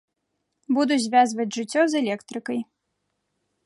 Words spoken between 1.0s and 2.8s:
звязваць жыццё з электрыкай.